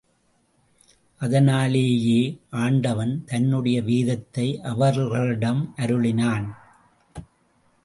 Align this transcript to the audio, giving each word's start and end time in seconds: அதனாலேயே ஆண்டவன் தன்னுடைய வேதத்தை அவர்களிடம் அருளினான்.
அதனாலேயே 1.21 2.21
ஆண்டவன் 2.49 3.23
தன்னுடைய 3.25 3.81
வேதத்தை 3.81 4.47
அவர்களிடம் 4.61 5.73
அருளினான். 5.77 6.47